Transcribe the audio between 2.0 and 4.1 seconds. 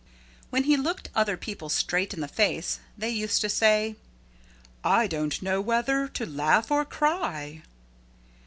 in the face they used to say,